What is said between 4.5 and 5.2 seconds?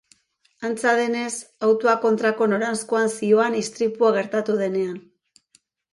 denean.